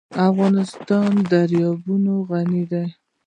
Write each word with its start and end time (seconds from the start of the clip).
افغانستان 0.27 1.09
په 1.17 1.23
دریابونه 1.31 2.11
غني 2.29 2.63
دی. 2.71 2.85